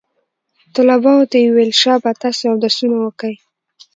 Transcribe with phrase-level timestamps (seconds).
[0.75, 3.35] طلباو ته يې وويل شابه تاسې اودسونه وكئ.